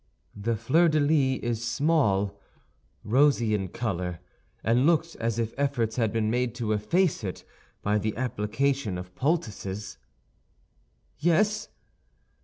[0.35, 2.41] "The fleur de lis is small,
[3.03, 4.19] rosy in color,
[4.63, 7.43] and looks as if efforts had been made to efface it
[7.83, 9.99] by the application of poultices?"
[11.19, 11.67] "Yes."